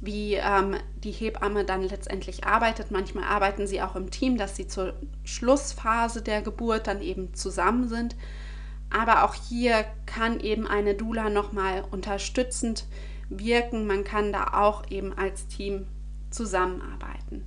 wie 0.00 0.34
ähm, 0.34 0.76
die 0.96 1.10
Hebamme 1.10 1.64
dann 1.64 1.82
letztendlich 1.82 2.44
arbeitet. 2.44 2.90
Manchmal 2.90 3.24
arbeiten 3.24 3.66
sie 3.66 3.80
auch 3.82 3.96
im 3.96 4.10
Team, 4.10 4.36
dass 4.36 4.56
sie 4.56 4.66
zur 4.66 4.94
Schlussphase 5.24 6.22
der 6.22 6.42
Geburt 6.42 6.86
dann 6.86 7.00
eben 7.00 7.34
zusammen 7.34 7.88
sind. 7.88 8.16
Aber 8.90 9.24
auch 9.24 9.34
hier 9.34 9.84
kann 10.04 10.40
eben 10.40 10.66
eine 10.66 10.94
Dula 10.94 11.30
nochmal 11.30 11.84
unterstützend 11.90 12.84
wirken. 13.28 13.86
Man 13.86 14.04
kann 14.04 14.32
da 14.32 14.52
auch 14.52 14.90
eben 14.90 15.16
als 15.16 15.48
Team 15.48 15.86
zusammenarbeiten. 16.30 17.44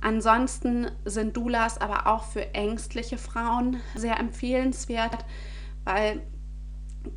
Ansonsten 0.00 0.90
sind 1.04 1.36
Doulas 1.36 1.78
aber 1.78 2.06
auch 2.06 2.24
für 2.24 2.54
ängstliche 2.54 3.18
Frauen 3.18 3.80
sehr 3.94 4.18
empfehlenswert, 4.18 5.24
weil 5.84 6.22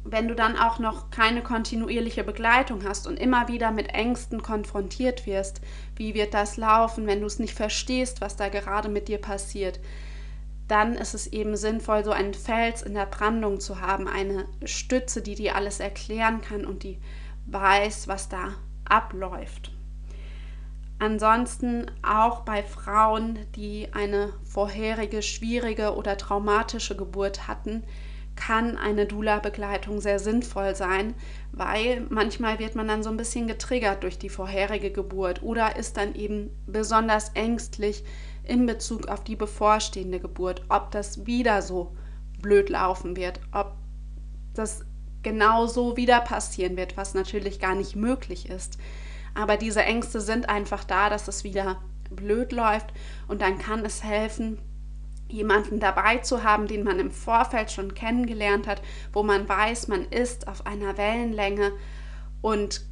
wenn 0.03 0.27
du 0.27 0.35
dann 0.35 0.57
auch 0.57 0.79
noch 0.79 1.09
keine 1.09 1.41
kontinuierliche 1.41 2.23
Begleitung 2.23 2.83
hast 2.87 3.07
und 3.07 3.17
immer 3.17 3.47
wieder 3.47 3.71
mit 3.71 3.89
Ängsten 3.89 4.41
konfrontiert 4.41 5.25
wirst, 5.25 5.61
wie 5.95 6.13
wird 6.13 6.33
das 6.33 6.57
laufen, 6.57 7.07
wenn 7.07 7.21
du 7.21 7.27
es 7.27 7.39
nicht 7.39 7.53
verstehst, 7.53 8.21
was 8.21 8.35
da 8.35 8.49
gerade 8.49 8.89
mit 8.89 9.07
dir 9.07 9.19
passiert, 9.19 9.79
dann 10.67 10.93
ist 10.95 11.15
es 11.15 11.27
eben 11.27 11.55
sinnvoll, 11.57 12.03
so 12.03 12.11
einen 12.11 12.33
Fels 12.33 12.83
in 12.83 12.93
der 12.93 13.07
Brandung 13.07 13.59
zu 13.59 13.81
haben, 13.81 14.07
eine 14.07 14.45
Stütze, 14.63 15.21
die 15.21 15.35
dir 15.35 15.55
alles 15.55 15.79
erklären 15.79 16.41
kann 16.41 16.65
und 16.65 16.83
die 16.83 16.99
weiß, 17.47 18.07
was 18.07 18.29
da 18.29 18.53
abläuft. 18.85 19.71
Ansonsten 20.99 21.89
auch 22.03 22.41
bei 22.41 22.61
Frauen, 22.61 23.39
die 23.55 23.87
eine 23.93 24.33
vorherige 24.43 25.21
schwierige 25.21 25.95
oder 25.95 26.17
traumatische 26.17 26.95
Geburt 26.95 27.47
hatten, 27.47 27.83
kann 28.39 28.77
eine 28.77 29.05
Dula-Begleitung 29.05 29.99
sehr 29.99 30.17
sinnvoll 30.17 30.73
sein, 30.73 31.13
weil 31.51 32.07
manchmal 32.09 32.57
wird 32.57 32.73
man 32.73 32.87
dann 32.87 33.03
so 33.03 33.09
ein 33.09 33.17
bisschen 33.17 33.47
getriggert 33.47 34.03
durch 34.03 34.17
die 34.17 34.29
vorherige 34.29 34.91
Geburt 34.91 35.43
oder 35.43 35.75
ist 35.75 35.97
dann 35.97 36.15
eben 36.15 36.49
besonders 36.65 37.31
ängstlich 37.33 38.05
in 38.45 38.65
Bezug 38.65 39.09
auf 39.09 39.25
die 39.25 39.35
bevorstehende 39.35 40.21
Geburt, 40.21 40.63
ob 40.69 40.89
das 40.91 41.25
wieder 41.25 41.61
so 41.61 41.97
blöd 42.41 42.69
laufen 42.69 43.17
wird, 43.17 43.41
ob 43.51 43.73
das 44.53 44.85
genau 45.21 45.67
so 45.67 45.97
wieder 45.97 46.21
passieren 46.21 46.77
wird, 46.77 46.95
was 46.95 47.13
natürlich 47.13 47.59
gar 47.59 47.75
nicht 47.75 47.97
möglich 47.97 48.49
ist. 48.49 48.77
Aber 49.35 49.57
diese 49.57 49.83
Ängste 49.83 50.21
sind 50.21 50.47
einfach 50.47 50.85
da, 50.85 51.09
dass 51.09 51.27
es 51.27 51.43
wieder 51.43 51.81
blöd 52.09 52.53
läuft 52.53 52.93
und 53.27 53.41
dann 53.41 53.59
kann 53.59 53.83
es 53.85 54.01
helfen, 54.01 54.59
jemanden 55.29 55.79
dabei 55.79 56.17
zu 56.17 56.43
haben, 56.43 56.67
den 56.67 56.83
man 56.83 56.99
im 56.99 57.11
Vorfeld 57.11 57.71
schon 57.71 57.93
kennengelernt 57.93 58.67
hat, 58.67 58.81
wo 59.13 59.23
man 59.23 59.47
weiß, 59.47 59.87
man 59.87 60.05
ist 60.05 60.47
auf 60.47 60.65
einer 60.65 60.97
Wellenlänge 60.97 61.71
und 62.41 62.85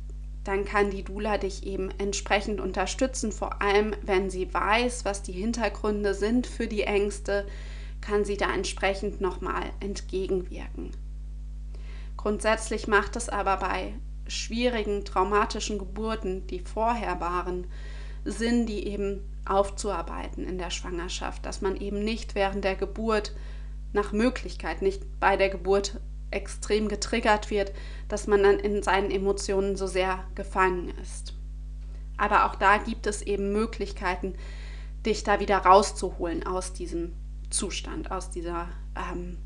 dann 0.43 0.63
kann 0.63 0.91
die 0.91 1.03
Dula 1.03 1.37
dich 1.37 1.65
eben 1.65 1.89
entsprechend 1.97 2.61
unterstützen, 2.61 3.33
vor 3.33 3.61
allem 3.61 3.93
wenn 4.01 4.29
sie 4.29 4.53
weiß, 4.53 5.03
was 5.03 5.21
die 5.21 5.33
Hintergründe 5.33 6.13
sind 6.13 6.47
für 6.47 6.67
die 6.67 6.83
Ängste, 6.83 7.45
kann 7.99 8.23
sie 8.23 8.37
da 8.37 8.53
entsprechend 8.53 9.19
nochmal 9.19 9.65
entgegenwirken. 9.81 10.91
Grundsätzlich 12.15 12.87
macht 12.87 13.15
es 13.17 13.27
aber 13.27 13.57
bei 13.57 13.93
schwierigen, 14.27 15.03
traumatischen 15.03 15.77
Geburten, 15.79 16.47
die 16.47 16.59
vorher 16.59 17.19
waren, 17.19 17.67
Sinn, 18.23 18.65
die 18.65 18.87
eben 18.87 19.21
aufzuarbeiten 19.49 20.45
in 20.45 20.57
der 20.57 20.69
Schwangerschaft, 20.69 21.45
dass 21.45 21.61
man 21.61 21.75
eben 21.75 22.03
nicht 22.03 22.35
während 22.35 22.63
der 22.63 22.75
Geburt 22.75 23.35
nach 23.93 24.11
Möglichkeit, 24.11 24.81
nicht 24.81 25.19
bei 25.19 25.37
der 25.37 25.49
Geburt 25.49 25.99
extrem 26.29 26.87
getriggert 26.87 27.49
wird, 27.49 27.71
dass 28.07 28.27
man 28.27 28.43
dann 28.43 28.59
in 28.59 28.83
seinen 28.83 29.11
Emotionen 29.11 29.75
so 29.75 29.87
sehr 29.87 30.23
gefangen 30.35 30.93
ist. 31.01 31.33
Aber 32.17 32.45
auch 32.45 32.55
da 32.55 32.77
gibt 32.77 33.07
es 33.07 33.21
eben 33.21 33.53
Möglichkeiten, 33.53 34.35
dich 35.05 35.23
da 35.23 35.39
wieder 35.39 35.57
rauszuholen 35.57 36.45
aus 36.45 36.73
diesem 36.73 37.13
Zustand, 37.49 38.11
aus 38.11 38.29
dieser 38.29 38.67
ähm, 38.95 39.37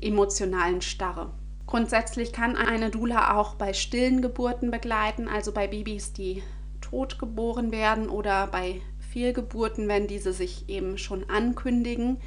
emotionalen 0.00 0.80
Starre. 0.80 1.32
Grundsätzlich 1.66 2.32
kann 2.32 2.56
eine 2.56 2.90
Dula 2.90 3.36
auch 3.36 3.54
bei 3.54 3.72
stillen 3.72 4.22
Geburten 4.22 4.70
begleiten, 4.70 5.28
also 5.28 5.52
bei 5.52 5.66
Babys, 5.66 6.12
die 6.12 6.42
tot 6.80 7.18
geboren 7.18 7.72
werden 7.72 8.08
oder 8.08 8.46
bei 8.46 8.80
Fehlgeburten, 9.14 9.86
wenn 9.86 10.08
diese 10.08 10.32
sich 10.32 10.68
eben 10.68 10.98
schon 10.98 11.30
ankündigen. 11.30 12.18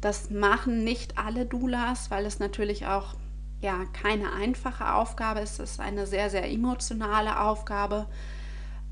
Das 0.00 0.30
machen 0.30 0.82
nicht 0.82 1.18
alle 1.18 1.44
Doulas, 1.44 2.10
weil 2.10 2.24
es 2.24 2.38
natürlich 2.38 2.86
auch 2.86 3.14
ja 3.60 3.84
keine 3.92 4.32
einfache 4.32 4.94
Aufgabe 4.94 5.40
ist. 5.40 5.60
Es 5.60 5.72
ist 5.72 5.80
eine 5.80 6.06
sehr, 6.06 6.30
sehr 6.30 6.50
emotionale 6.50 7.38
Aufgabe. 7.38 8.06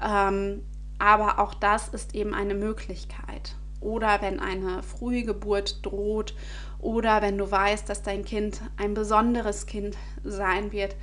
Ähm, 0.02 0.64
aber 0.99 1.38
auch 1.38 1.54
das 1.54 1.88
ist 1.88 2.14
eben 2.14 2.35
eine 2.35 2.54
Möglichkeit. 2.54 3.57
Oder 3.81 4.21
wenn 4.21 4.38
eine 4.38 4.83
Frühgeburt 4.83 5.78
droht 5.85 6.35
oder 6.78 7.23
wenn 7.23 7.38
du 7.38 7.50
weißt, 7.50 7.88
dass 7.88 8.02
dein 8.02 8.26
Kind 8.26 8.61
ein 8.76 8.93
besonderes 8.93 9.64
Kind 9.64 9.97
sein 10.25 10.73
wird. 10.73 10.95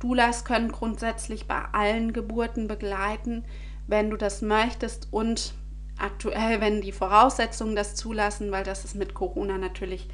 Doulas 0.00 0.44
können 0.44 0.70
grundsätzlich 0.70 1.46
bei 1.46 1.62
allen 1.72 2.12
Geburten 2.12 2.68
begleiten 2.68 3.42
wenn 3.86 4.10
du 4.10 4.16
das 4.16 4.42
möchtest 4.42 5.08
und 5.12 5.54
aktuell, 5.98 6.60
wenn 6.60 6.80
die 6.80 6.92
Voraussetzungen 6.92 7.76
das 7.76 7.94
zulassen, 7.94 8.50
weil 8.50 8.64
das 8.64 8.84
ist 8.84 8.94
mit 8.94 9.14
Corona 9.14 9.58
natürlich 9.58 10.08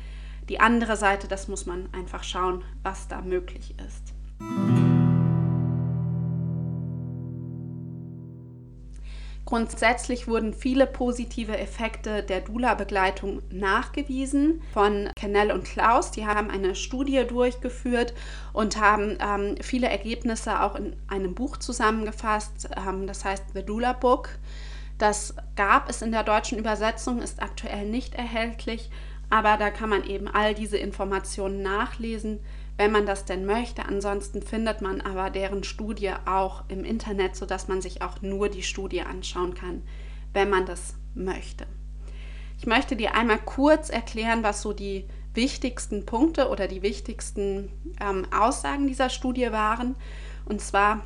die 0.48 0.60
andere 0.60 0.96
Seite, 0.96 1.28
das 1.28 1.48
muss 1.48 1.66
man 1.66 1.88
einfach 1.92 2.24
schauen, 2.24 2.64
was 2.82 3.08
da 3.08 3.22
möglich 3.22 3.74
ist. 3.86 4.91
Grundsätzlich 9.44 10.28
wurden 10.28 10.54
viele 10.54 10.86
positive 10.86 11.58
Effekte 11.58 12.22
der 12.22 12.40
Dula-Begleitung 12.40 13.42
nachgewiesen 13.50 14.62
von 14.72 15.10
Kennel 15.16 15.50
und 15.50 15.64
Klaus. 15.64 16.12
Die 16.12 16.26
haben 16.26 16.48
eine 16.48 16.76
Studie 16.76 17.24
durchgeführt 17.26 18.14
und 18.52 18.80
haben 18.80 19.18
ähm, 19.20 19.56
viele 19.60 19.88
Ergebnisse 19.88 20.62
auch 20.62 20.76
in 20.76 20.94
einem 21.08 21.34
Buch 21.34 21.56
zusammengefasst. 21.56 22.68
Ähm, 22.76 23.06
das 23.08 23.24
heißt 23.24 23.46
The 23.54 23.64
Dula 23.64 23.94
Book. 23.94 24.30
Das 24.98 25.34
gab 25.56 25.90
es 25.90 26.02
in 26.02 26.12
der 26.12 26.22
deutschen 26.22 26.58
Übersetzung, 26.58 27.20
ist 27.20 27.42
aktuell 27.42 27.86
nicht 27.86 28.14
erhältlich, 28.14 28.88
aber 29.28 29.56
da 29.56 29.70
kann 29.70 29.90
man 29.90 30.04
eben 30.04 30.28
all 30.28 30.54
diese 30.54 30.76
Informationen 30.76 31.62
nachlesen 31.62 32.38
wenn 32.76 32.92
man 32.92 33.06
das 33.06 33.24
denn 33.24 33.46
möchte. 33.46 33.84
Ansonsten 33.84 34.42
findet 34.42 34.80
man 34.80 35.00
aber 35.00 35.30
deren 35.30 35.64
Studie 35.64 36.12
auch 36.26 36.64
im 36.68 36.84
Internet, 36.84 37.36
sodass 37.36 37.68
man 37.68 37.80
sich 37.80 38.02
auch 38.02 38.22
nur 38.22 38.48
die 38.48 38.62
Studie 38.62 39.02
anschauen 39.02 39.54
kann, 39.54 39.82
wenn 40.32 40.50
man 40.50 40.66
das 40.66 40.94
möchte. 41.14 41.66
Ich 42.58 42.66
möchte 42.66 42.96
dir 42.96 43.14
einmal 43.14 43.38
kurz 43.38 43.90
erklären, 43.90 44.42
was 44.42 44.62
so 44.62 44.72
die 44.72 45.06
wichtigsten 45.34 46.06
Punkte 46.06 46.48
oder 46.48 46.68
die 46.68 46.82
wichtigsten 46.82 47.70
ähm, 48.00 48.26
Aussagen 48.32 48.86
dieser 48.86 49.10
Studie 49.10 49.50
waren. 49.50 49.96
Und 50.44 50.60
zwar 50.60 51.02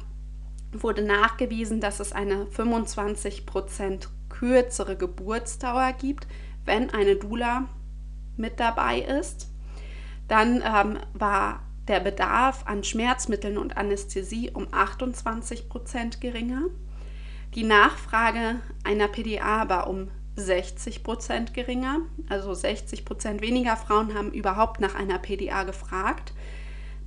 wurde 0.73 1.03
nachgewiesen, 1.03 1.81
dass 1.81 2.01
es 2.01 2.13
eine 2.13 2.45
25% 2.45 4.09
kürzere 4.29 4.97
Geburtsdauer 4.97 5.93
gibt, 5.93 6.27
wenn 6.65 6.91
eine 6.91 7.17
Dula 7.17 7.69
mit 8.37 8.61
dabei 8.61 9.01
ist. 9.01 9.49
Dann 10.29 10.63
ähm, 10.65 10.99
war 11.15 11.63
der 11.89 12.01
Bedarf 12.01 12.65
an 12.67 12.83
Schmerzmitteln 12.83 13.59
und 13.59 13.77
Anästhesie 13.77 14.51
um 14.53 14.67
28 14.73 15.69
Prozent 15.69 16.21
geringer. 16.21 16.63
Die 17.55 17.63
Nachfrage 17.63 18.57
einer 18.85 19.09
PDA 19.09 19.69
war 19.69 19.89
um 19.89 20.11
60 20.35 21.03
Prozent 21.03 21.55
geringer. 21.55 22.01
Also 22.29 22.53
60 22.53 23.05
Prozent 23.05 23.41
weniger 23.41 23.77
Frauen 23.77 24.15
haben 24.15 24.33
überhaupt 24.33 24.81
nach 24.81 24.95
einer 24.95 25.19
PDA 25.19 25.63
gefragt. 25.63 26.35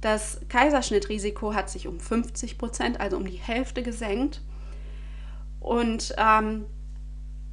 Das 0.02 0.40
Kaiserschnittrisiko 0.48 1.54
hat 1.54 1.70
sich 1.70 1.88
um 1.88 2.00
50 2.00 2.58
Prozent, 2.58 3.02
also 3.02 3.18
um 3.18 3.26
die 3.26 3.38
Hälfte 3.38 3.84
gesenkt. 3.84 4.42
Und 5.60 6.16
ähm, 6.18 6.66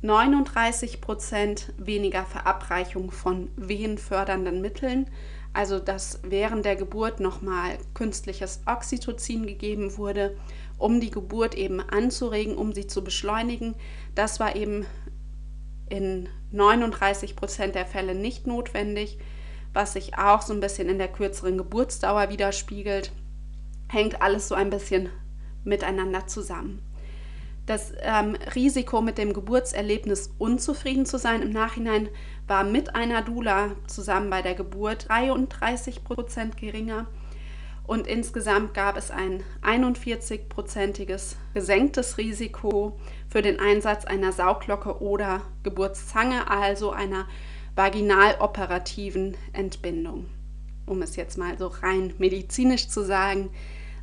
39 0.03 1.01
Prozent 1.01 1.73
weniger 1.77 2.25
Verabreichung 2.25 3.11
von 3.11 3.51
wehenfördernden 3.57 4.61
Mitteln 4.61 5.11
also 5.57 5.79
dass 5.79 6.21
während 6.23 6.67
der 6.67 6.77
Geburt 6.77 7.19
nochmal 7.19 7.79
künstliches 7.95 8.61
Oxytocin 8.67 9.47
gegeben 9.47 9.97
wurde, 9.97 10.37
um 10.77 11.01
die 11.01 11.11
Geburt 11.11 11.55
eben 11.55 11.81
anzuregen, 11.81 12.59
um 12.59 12.75
sie 12.75 12.87
zu 12.87 13.03
beschleunigen. 13.03 13.75
Das 14.15 14.39
war 14.39 14.55
eben 14.55 14.85
in 15.89 16.29
39 16.51 17.37
Prozent 17.37 17.75
der 17.75 17.87
Fälle 17.87 18.15
nicht 18.15 18.47
notwendig, 18.47 19.17
was 19.73 19.95
sich 19.95 20.19
auch 20.19 20.43
so 20.43 20.53
ein 20.53 20.61
bisschen 20.61 20.91
in 20.91 20.99
der 20.99 21.09
kürzeren 21.09 21.57
Geburtsdauer 21.57 22.29
widerspiegelt. 22.29 23.13
Hängt 23.89 24.21
alles 24.21 24.49
so 24.49 24.55
ein 24.55 24.69
bisschen 24.69 25.09
miteinander 25.65 26.27
zusammen. 26.27 26.83
Das 27.65 27.95
ähm, 28.03 28.37
Risiko 28.55 29.01
mit 29.01 29.17
dem 29.17 29.33
Geburtserlebnis 29.33 30.35
unzufrieden 30.37 31.07
zu 31.07 31.19
sein 31.19 31.41
im 31.41 31.51
Nachhinein 31.51 32.11
war 32.47 32.65
mit 32.65 32.95
einer 32.95 33.23
Dula 33.23 33.73
zusammen 33.87 34.31
bei 34.31 34.43
der 34.43 34.55
Geburt 34.55 35.09
33 35.09 36.05
Prozent 36.05 36.57
geringer. 36.57 37.07
Und 37.85 38.07
insgesamt 38.07 38.75
gab 38.75 38.97
es 38.97 39.11
ein 39.11 39.45
41-prozentiges 39.63 41.37
gesenktes 41.55 42.19
Risiko 42.19 42.99
für 43.29 43.43
den 43.43 43.61
Einsatz 43.61 44.05
einer 44.05 44.33
Sauglocke 44.33 45.01
oder 45.01 45.43
Geburtszange, 45.63 46.51
also 46.51 46.91
einer 46.91 47.27
vaginaloperativen 47.77 49.37
Entbindung. 49.53 50.27
Um 50.85 51.03
es 51.03 51.15
jetzt 51.17 51.37
mal 51.39 51.59
so 51.59 51.69
rein 51.69 52.15
medizinisch 52.19 52.89
zu 52.89 53.05
sagen, 53.05 53.51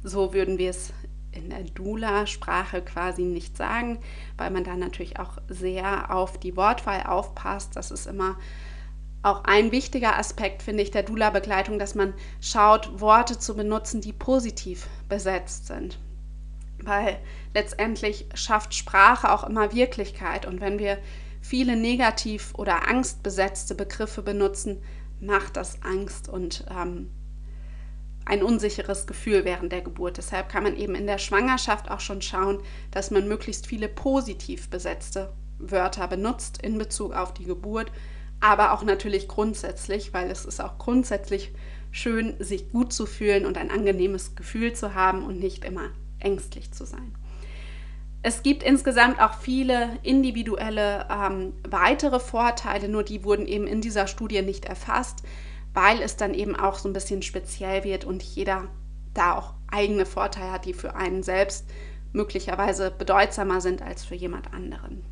so 0.03 0.33
würden 0.33 0.57
wir 0.57 0.69
es 0.69 0.93
in 1.33 1.49
der 1.49 1.63
Dula-Sprache 1.63 2.81
quasi 2.81 3.23
nicht 3.23 3.57
sagen, 3.57 3.99
weil 4.37 4.51
man 4.51 4.63
da 4.63 4.75
natürlich 4.75 5.19
auch 5.19 5.37
sehr 5.47 6.13
auf 6.13 6.37
die 6.37 6.55
Wortwahl 6.55 7.03
aufpasst. 7.03 7.75
Das 7.75 7.91
ist 7.91 8.05
immer 8.05 8.37
auch 9.23 9.45
ein 9.45 9.71
wichtiger 9.71 10.17
Aspekt, 10.17 10.61
finde 10.61 10.83
ich, 10.83 10.91
der 10.91 11.03
Dula-Begleitung, 11.03 11.79
dass 11.79 11.95
man 11.95 12.13
schaut, 12.41 12.99
Worte 12.99 13.39
zu 13.39 13.55
benutzen, 13.55 14.01
die 14.01 14.13
positiv 14.13 14.87
besetzt 15.07 15.67
sind. 15.67 15.97
Weil 16.81 17.17
letztendlich 17.53 18.25
schafft 18.33 18.75
Sprache 18.75 19.31
auch 19.31 19.45
immer 19.45 19.73
Wirklichkeit. 19.73 20.45
Und 20.45 20.59
wenn 20.59 20.77
wir 20.77 20.97
viele 21.41 21.77
negativ 21.77 22.53
oder 22.55 22.89
angstbesetzte 22.89 23.75
Begriffe 23.75 24.21
benutzen, 24.21 24.81
macht 25.21 25.55
das 25.55 25.81
Angst 25.83 26.27
und 26.27 26.65
ähm, 26.69 27.09
ein 28.25 28.43
unsicheres 28.43 29.07
Gefühl 29.07 29.45
während 29.45 29.71
der 29.71 29.81
Geburt. 29.81 30.17
Deshalb 30.17 30.49
kann 30.49 30.63
man 30.63 30.77
eben 30.77 30.95
in 30.95 31.07
der 31.07 31.17
Schwangerschaft 31.17 31.91
auch 31.91 31.99
schon 31.99 32.21
schauen, 32.21 32.61
dass 32.91 33.11
man 33.11 33.27
möglichst 33.27 33.67
viele 33.67 33.87
positiv 33.87 34.69
besetzte 34.69 35.33
Wörter 35.59 36.07
benutzt 36.07 36.61
in 36.61 36.77
Bezug 36.77 37.13
auf 37.13 37.33
die 37.33 37.45
Geburt, 37.45 37.91
aber 38.39 38.73
auch 38.73 38.83
natürlich 38.83 39.27
grundsätzlich, 39.27 40.13
weil 40.13 40.29
es 40.29 40.45
ist 40.45 40.61
auch 40.61 40.77
grundsätzlich 40.77 41.53
schön, 41.91 42.35
sich 42.39 42.71
gut 42.71 42.91
zu 42.91 43.05
fühlen 43.05 43.45
und 43.45 43.57
ein 43.57 43.71
angenehmes 43.71 44.35
Gefühl 44.35 44.73
zu 44.73 44.95
haben 44.95 45.23
und 45.23 45.39
nicht 45.39 45.63
immer 45.63 45.89
ängstlich 46.19 46.71
zu 46.71 46.85
sein. 46.85 47.15
Es 48.25 48.41
gibt 48.41 48.63
insgesamt 48.63 49.21
auch 49.21 49.33
viele 49.39 49.99
individuelle 50.01 51.05
ähm, 51.09 51.53
weitere 51.69 52.21
Vorteile, 52.21 52.87
nur 52.87 53.03
die 53.03 53.25
wurden 53.25 53.45
eben 53.45 53.67
in 53.67 53.81
dieser 53.81 54.07
Studie 54.07 54.41
nicht 54.41 54.65
erfasst 54.65 55.23
weil 55.73 56.01
es 56.01 56.15
dann 56.15 56.33
eben 56.33 56.55
auch 56.55 56.77
so 56.77 56.89
ein 56.89 56.93
bisschen 56.93 57.21
speziell 57.21 57.83
wird 57.83 58.05
und 58.05 58.23
jeder 58.23 58.67
da 59.13 59.37
auch 59.37 59.53
eigene 59.71 60.05
Vorteile 60.05 60.51
hat, 60.51 60.65
die 60.65 60.73
für 60.73 60.95
einen 60.95 61.23
selbst 61.23 61.65
möglicherweise 62.11 62.91
bedeutsamer 62.91 63.61
sind 63.61 63.81
als 63.81 64.05
für 64.05 64.15
jemand 64.15 64.53
anderen. 64.53 65.03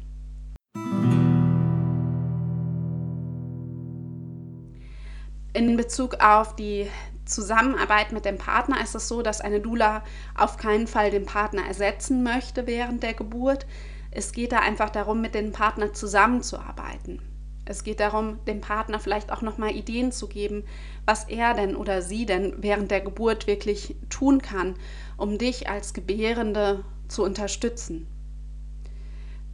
In 5.53 5.75
Bezug 5.75 6.23
auf 6.23 6.55
die 6.55 6.87
Zusammenarbeit 7.25 8.11
mit 8.11 8.25
dem 8.25 8.37
Partner 8.37 8.81
ist 8.81 8.95
es 8.95 9.07
so, 9.07 9.21
dass 9.21 9.41
eine 9.41 9.59
Dula 9.59 10.03
auf 10.35 10.57
keinen 10.57 10.87
Fall 10.87 11.11
den 11.11 11.25
Partner 11.25 11.65
ersetzen 11.65 12.23
möchte 12.23 12.67
während 12.67 13.03
der 13.03 13.13
Geburt. 13.13 13.65
Es 14.11 14.31
geht 14.31 14.51
da 14.51 14.59
einfach 14.59 14.89
darum, 14.89 15.21
mit 15.21 15.35
dem 15.35 15.51
Partner 15.51 15.93
zusammenzuarbeiten. 15.93 17.21
Es 17.65 17.83
geht 17.83 17.99
darum, 17.99 18.43
dem 18.45 18.59
Partner 18.59 18.99
vielleicht 18.99 19.31
auch 19.31 19.41
nochmal 19.41 19.75
Ideen 19.75 20.11
zu 20.11 20.27
geben, 20.27 20.63
was 21.05 21.25
er 21.25 21.53
denn 21.53 21.75
oder 21.75 22.01
sie 22.01 22.25
denn 22.25 22.55
während 22.57 22.91
der 22.91 23.01
Geburt 23.01 23.47
wirklich 23.47 23.95
tun 24.09 24.41
kann, 24.41 24.75
um 25.17 25.37
dich 25.37 25.69
als 25.69 25.93
Gebärende 25.93 26.83
zu 27.07 27.23
unterstützen. 27.23 28.07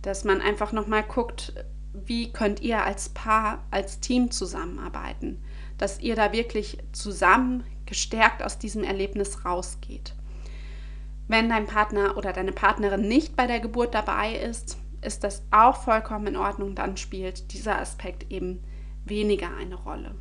Dass 0.01 0.23
man 0.23 0.41
einfach 0.41 0.71
nochmal 0.71 1.03
guckt, 1.03 1.53
wie 1.93 2.31
könnt 2.31 2.61
ihr 2.61 2.83
als 2.83 3.09
Paar, 3.09 3.65
als 3.71 3.99
Team 3.99 4.31
zusammenarbeiten, 4.31 5.41
dass 5.77 5.99
ihr 5.99 6.15
da 6.15 6.31
wirklich 6.31 6.77
zusammen 6.93 7.63
gestärkt 7.85 8.43
aus 8.43 8.57
diesem 8.57 8.83
Erlebnis 8.83 9.43
rausgeht. 9.45 10.13
Wenn 11.27 11.49
dein 11.49 11.65
Partner 11.65 12.15
oder 12.15 12.31
deine 12.31 12.53
Partnerin 12.53 13.07
nicht 13.07 13.35
bei 13.35 13.47
der 13.47 13.59
Geburt 13.59 13.93
dabei 13.93 14.33
ist, 14.35 14.77
ist 15.07 15.23
das 15.23 15.43
auch 15.51 15.77
vollkommen 15.77 16.27
in 16.27 16.35
Ordnung, 16.35 16.75
dann 16.75 16.97
spielt 16.97 17.53
dieser 17.53 17.79
Aspekt 17.79 18.31
eben 18.31 18.63
weniger 19.05 19.49
eine 19.57 19.75
Rolle. 19.75 20.13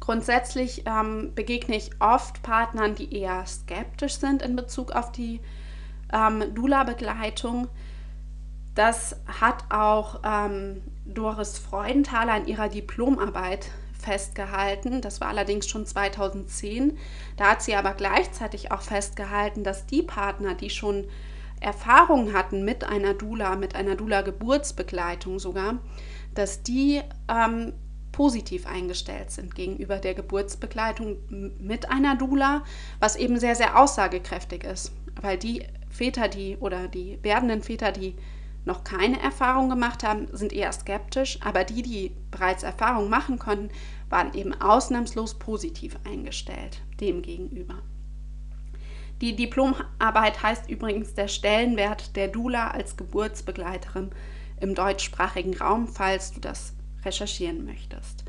Grundsätzlich 0.00 0.84
ähm, 0.86 1.32
begegne 1.34 1.76
ich 1.76 1.90
oft 2.00 2.42
Partnern, 2.42 2.94
die 2.94 3.12
eher 3.12 3.44
skeptisch 3.44 4.14
sind 4.14 4.40
in 4.40 4.56
Bezug 4.56 4.92
auf 4.92 5.12
die 5.12 5.40
ähm, 6.12 6.54
Dula-Begleitung. 6.54 7.68
Das 8.74 9.16
hat 9.40 9.64
auch 9.70 10.20
ähm, 10.24 10.80
Doris 11.04 11.58
Freudenthaler 11.58 12.36
in 12.38 12.46
ihrer 12.46 12.68
Diplomarbeit 12.68 13.70
festgehalten. 13.98 15.02
Das 15.02 15.20
war 15.20 15.28
allerdings 15.28 15.68
schon 15.68 15.84
2010. 15.84 16.96
Da 17.36 17.50
hat 17.50 17.62
sie 17.62 17.74
aber 17.74 17.92
gleichzeitig 17.94 18.70
auch 18.70 18.82
festgehalten, 18.82 19.64
dass 19.64 19.86
die 19.86 20.02
Partner, 20.02 20.54
die 20.54 20.70
schon 20.70 21.06
Erfahrung 21.60 22.32
hatten 22.32 22.64
mit 22.64 22.84
einer 22.84 23.14
Dula, 23.14 23.56
mit 23.56 23.74
einer 23.74 23.96
Dula-Geburtsbegleitung 23.96 25.38
sogar, 25.38 25.78
dass 26.34 26.62
die 26.62 27.00
ähm, 27.28 27.72
positiv 28.12 28.66
eingestellt 28.66 29.30
sind 29.30 29.54
gegenüber 29.54 29.98
der 29.98 30.14
Geburtsbegleitung 30.14 31.18
mit 31.58 31.90
einer 31.90 32.16
Dula, 32.16 32.64
was 33.00 33.16
eben 33.16 33.38
sehr, 33.38 33.54
sehr 33.54 33.78
aussagekräftig 33.78 34.64
ist. 34.64 34.92
Weil 35.20 35.38
die 35.38 35.64
Väter, 35.88 36.28
die 36.28 36.56
oder 36.58 36.88
die 36.88 37.18
werdenden 37.22 37.62
Väter, 37.62 37.92
die 37.92 38.14
noch 38.64 38.84
keine 38.84 39.20
Erfahrung 39.20 39.70
gemacht 39.70 40.04
haben, 40.04 40.28
sind 40.32 40.52
eher 40.52 40.72
skeptisch, 40.72 41.38
aber 41.42 41.64
die, 41.64 41.82
die 41.82 42.12
bereits 42.30 42.62
Erfahrung 42.62 43.08
machen 43.08 43.38
konnten, 43.38 43.70
waren 44.10 44.34
eben 44.34 44.52
ausnahmslos 44.60 45.38
positiv 45.38 45.96
eingestellt 46.04 46.82
dem 47.00 47.22
gegenüber. 47.22 47.82
Die 49.20 49.34
Diplomarbeit 49.34 50.42
heißt 50.42 50.70
übrigens 50.70 51.14
der 51.14 51.28
Stellenwert 51.28 52.14
der 52.14 52.28
Dula 52.28 52.70
als 52.70 52.96
Geburtsbegleiterin 52.96 54.10
im 54.60 54.74
deutschsprachigen 54.74 55.56
Raum, 55.56 55.88
falls 55.88 56.32
du 56.32 56.40
das 56.40 56.74
recherchieren 57.04 57.64
möchtest. 57.64 58.24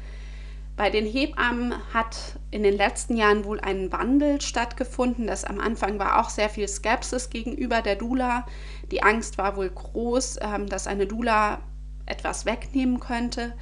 Bei 0.75 0.89
den 0.89 1.05
Hebammen 1.05 1.73
hat 1.93 2.39
in 2.51 2.63
den 2.63 2.77
letzten 2.77 3.17
Jahren 3.17 3.43
wohl 3.43 3.59
ein 3.59 3.91
Wandel 3.91 4.39
stattgefunden. 4.39 5.27
Das 5.27 5.43
am 5.43 5.59
Anfang 5.59 5.99
war 5.99 6.21
auch 6.21 6.29
sehr 6.29 6.49
viel 6.49 6.69
Skepsis 6.69 7.29
gegenüber 7.29 7.81
der 7.81 7.97
Dula. 7.97 8.45
Die 8.89 9.03
Angst 9.03 9.37
war 9.37 9.57
wohl 9.57 9.69
groß, 9.69 10.39
ähm, 10.41 10.67
dass 10.67 10.87
eine 10.87 11.05
Dula 11.05 11.59
etwas 12.05 12.45
wegnehmen 12.45 13.01
könnte. 13.01 13.53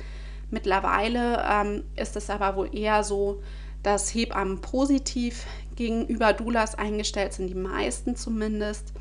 Mittlerweile 0.52 1.44
ähm, 1.50 1.84
ist 1.96 2.16
es 2.16 2.30
aber 2.30 2.56
wohl 2.56 2.74
eher 2.74 3.04
so, 3.04 3.42
dass 3.82 4.14
Hebammen 4.14 4.62
positiv 4.62 5.46
gegenüber 5.78 6.34
Doulas 6.34 6.76
eingestellt 6.76 7.34
sind, 7.34 7.48
die 7.48 7.56
meisten 7.56 8.18
zumindest, 8.18 8.92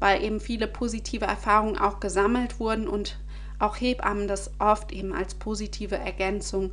weil 0.00 0.24
eben 0.24 0.40
viele 0.40 0.66
positive 0.66 1.26
Erfahrungen 1.26 1.78
auch 1.78 2.00
gesammelt 2.00 2.58
wurden 2.58 2.88
und 2.88 3.20
auch 3.60 3.76
Hebammen 3.76 4.26
das 4.26 4.50
oft 4.58 4.90
eben 4.92 5.12
als 5.12 5.34
positive 5.34 5.96
Ergänzung 5.96 6.72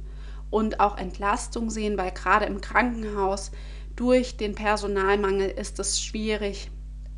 und 0.50 0.80
auch 0.80 0.98
Entlastung 0.98 1.69
sehen, 1.69 1.98
weil 1.98 2.12
gerade 2.12 2.45
im 2.45 2.62
Krankenhaus 2.62 3.52
durch 3.95 4.38
den 4.38 4.56
Personalmangel 4.56 5.50
ist 5.50 5.80
es 5.80 6.02
schwierig, 6.02 6.71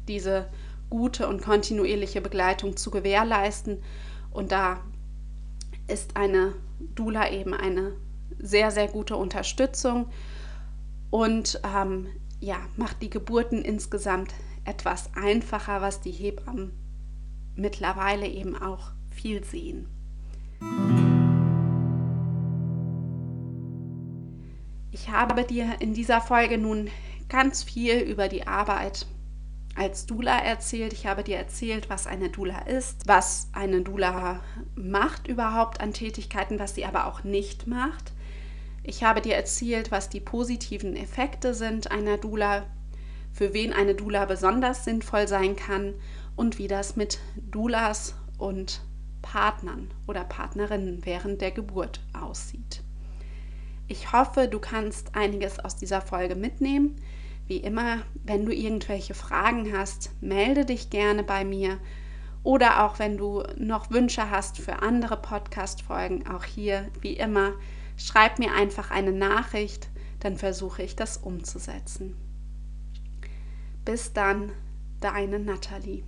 diese 0.08 0.48
gute 0.90 1.28
und 1.28 1.42
kontinuierliche 1.42 2.22
Begleitung 2.22 2.78
zu 2.78 2.92
gewährleisten. 2.92 3.82
Und 4.32 4.52
da 4.52 4.80
ist 5.88 6.16
eine 6.16 6.54
Dula 6.96 7.32
eben 7.32 7.54
eine 7.54 7.94
sehr, 8.40 8.72
sehr 8.72 8.88
gute 8.88 9.18
Unterstützung 9.18 10.08
und 11.10 11.60
ähm, 11.64 12.08
ja, 12.40 12.58
macht 12.76 13.02
die 13.02 13.10
Geburten 13.10 13.64
insgesamt 13.64 14.34
etwas 14.66 15.10
einfacher, 15.16 15.82
was 15.82 16.02
die 16.02 16.12
Hebammen 16.12 16.72
mittlerweile 17.56 18.28
eben 18.28 18.56
auch 18.56 18.92
viel 19.10 19.44
sehen. 19.44 19.88
Ich 24.92 25.10
habe 25.10 25.44
dir 25.44 25.76
in 25.80 25.94
dieser 25.94 26.22
Folge 26.22 26.58
nun 26.58 26.90
ganz 27.30 27.64
viel 27.64 28.00
über 28.00 28.28
die 28.28 28.48
Arbeit 28.48 29.08
als 29.76 30.06
Dula 30.06 30.40
erzählt. 30.40 30.92
Ich 30.94 31.06
habe 31.06 31.24
dir 31.24 31.38
erzählt, 31.38 31.90
was 31.90 32.08
eine 32.08 32.30
Dula 32.30 32.60
ist, 32.60 33.08
was 33.08 33.50
eine 33.54 33.82
Dula 33.82 34.42
macht 34.76 35.28
überhaupt 35.28 35.82
an 35.82 35.94
Tätigkeiten, 35.94 36.60
was 36.60 36.76
sie 36.76 36.86
aber 36.86 37.06
auch 37.06 37.24
nicht 37.24 37.68
macht. 37.68 38.12
Ich 38.88 39.04
habe 39.04 39.20
dir 39.20 39.36
erzählt, 39.36 39.92
was 39.92 40.08
die 40.08 40.22
positiven 40.22 40.96
Effekte 40.96 41.54
sind 41.54 41.92
einer 41.92 42.18
Dula, 42.18 42.64
für 43.34 43.54
wen 43.54 43.74
eine 43.74 43.96
Dula 43.96 44.24
besonders 44.24 44.86
sinnvoll 44.86 45.28
sein 45.28 45.58
kann 45.58 45.94
und 46.38 46.58
wie 46.58 46.70
das 46.70 46.96
mit 46.96 47.20
Dulas 47.36 48.16
und 48.38 48.80
Partnern 49.22 49.92
oder 50.08 50.24
Partnerinnen 50.24 51.06
während 51.06 51.42
der 51.42 51.52
Geburt 51.52 52.00
aussieht. 52.14 52.82
Ich 53.90 54.14
hoffe, 54.14 54.48
du 54.48 54.58
kannst 54.58 55.16
einiges 55.16 55.60
aus 55.60 55.76
dieser 55.76 56.00
Folge 56.00 56.36
mitnehmen. 56.36 56.96
Wie 57.46 57.58
immer, 57.58 58.04
wenn 58.24 58.46
du 58.46 58.54
irgendwelche 58.54 59.16
Fragen 59.16 59.78
hast, 59.78 60.12
melde 60.22 60.64
dich 60.64 60.90
gerne 60.90 61.24
bei 61.24 61.44
mir. 61.44 61.78
Oder 62.42 62.86
auch 62.86 63.00
wenn 63.00 63.18
du 63.18 63.44
noch 63.58 63.92
Wünsche 63.92 64.32
hast 64.32 64.60
für 64.60 64.82
andere 64.82 65.18
Podcast-Folgen, 65.18 66.26
auch 66.28 66.46
hier, 66.46 66.88
wie 67.02 67.18
immer, 67.18 67.52
schreib 67.98 68.40
mir 68.40 68.54
einfach 68.54 68.92
eine 68.92 69.12
Nachricht, 69.12 69.90
dann 70.20 70.38
versuche 70.38 70.84
ich 70.84 70.96
das 70.96 71.18
umzusetzen. 71.18 72.16
Bis 73.84 74.14
dann, 74.14 74.52
deine 75.00 75.40
Nathalie. 75.40 76.04